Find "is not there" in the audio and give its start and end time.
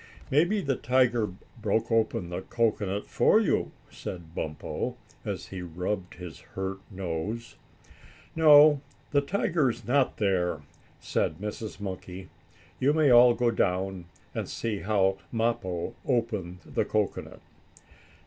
9.69-10.63